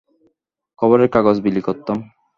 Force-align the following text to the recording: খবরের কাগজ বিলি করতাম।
খবরের 0.79 1.09
কাগজ 1.09 1.37
বিলি 1.39 1.61
করতাম। 1.61 1.97